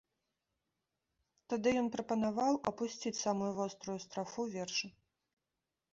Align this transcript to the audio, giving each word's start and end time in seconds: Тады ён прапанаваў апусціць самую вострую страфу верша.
Тады 1.53 1.69
ён 1.83 1.87
прапанаваў 1.95 2.53
апусціць 2.71 3.15
самую 3.25 3.51
вострую 3.61 3.99
страфу 4.09 4.41
верша. 4.59 4.87